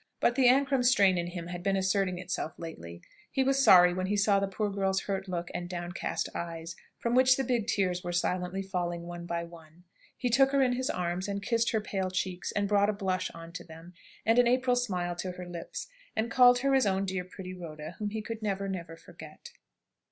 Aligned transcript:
But 0.19 0.33
the 0.33 0.47
Ancram 0.47 0.81
strain 0.83 1.19
in 1.19 1.27
him 1.27 1.45
had 1.45 1.61
been 1.61 1.77
asserting 1.77 2.17
itself 2.17 2.57
lately. 2.57 3.03
He 3.29 3.43
was 3.43 3.63
sorry 3.63 3.93
when 3.93 4.07
he 4.07 4.17
saw 4.17 4.39
the 4.39 4.47
poor 4.47 4.71
girl's 4.71 5.01
hurt 5.01 5.27
look 5.27 5.51
and 5.53 5.69
downcast 5.69 6.27
eyes, 6.33 6.75
from 6.97 7.13
which 7.13 7.37
the 7.37 7.43
big 7.43 7.67
tears 7.67 8.03
were 8.03 8.11
silently 8.11 8.63
falling 8.63 9.03
one 9.03 9.27
by 9.27 9.43
one. 9.43 9.83
He 10.17 10.31
took 10.31 10.53
her 10.53 10.61
in 10.63 10.73
his 10.73 10.89
arms, 10.89 11.27
and 11.27 11.43
kissed 11.43 11.69
her 11.69 11.81
pale 11.81 12.09
cheeks, 12.09 12.51
and 12.53 12.67
brought 12.67 12.89
a 12.89 12.93
blush 12.93 13.29
on 13.35 13.51
to 13.51 13.63
them, 13.63 13.93
and 14.25 14.39
an 14.39 14.47
April 14.47 14.75
smile 14.75 15.15
to 15.17 15.33
her 15.33 15.45
lips; 15.47 15.87
and 16.15 16.31
called 16.31 16.57
her 16.65 16.73
his 16.73 16.87
own 16.87 17.05
dear 17.05 17.23
pretty 17.23 17.53
Rhoda, 17.53 17.95
whom 17.99 18.09
he 18.09 18.23
could 18.23 18.41
never, 18.41 18.67
never 18.67 18.95
forget. 18.97 19.51